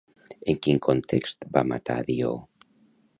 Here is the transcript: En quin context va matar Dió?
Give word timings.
En 0.53 0.57
quin 0.67 0.79
context 0.87 1.47
va 1.57 1.65
matar 1.73 1.99
Dió? 2.11 2.33